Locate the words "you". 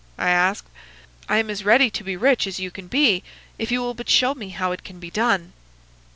2.59-2.71, 3.71-3.81